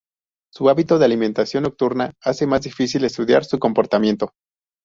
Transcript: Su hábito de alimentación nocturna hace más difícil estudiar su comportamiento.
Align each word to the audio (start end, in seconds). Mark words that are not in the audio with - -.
Su 0.51 0.67
hábito 0.67 0.97
de 0.97 1.05
alimentación 1.05 1.61
nocturna 1.61 2.11
hace 2.23 2.47
más 2.47 2.63
difícil 2.63 3.05
estudiar 3.05 3.45
su 3.45 3.59
comportamiento. 3.59 4.31